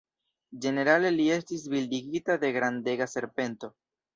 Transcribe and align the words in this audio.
Ĝenerale 0.63 1.11
li 1.17 1.27
estis 1.35 1.67
bildigita 1.75 2.41
de 2.45 2.53
grandega 2.59 3.11
serpento. 3.17 3.75